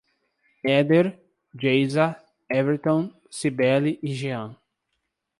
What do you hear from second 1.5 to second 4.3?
Geisa, Everton, Cibele e